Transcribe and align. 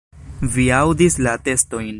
Vi 0.55 0.65
aŭdis 0.79 1.21
la 1.27 1.37
atestojn. 1.41 1.89